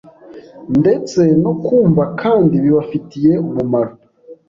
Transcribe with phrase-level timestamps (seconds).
[0.79, 3.93] ndetse no kumva kandi bibafitiye umumaro.